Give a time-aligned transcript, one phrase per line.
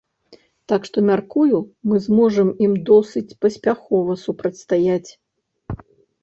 [0.71, 5.09] Так што, мяркую, мы зможам ім досыць паспяхова супрацьстаяць.